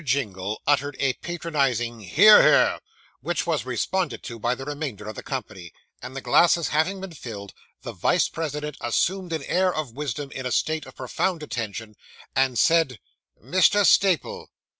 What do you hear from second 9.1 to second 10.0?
an air of